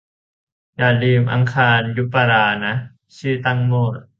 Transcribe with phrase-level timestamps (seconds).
[0.77, 2.73] อย่าลืมดู 'อังคารยุปราคา' นะ-
[3.17, 3.85] ชื่อตั้งมั่ว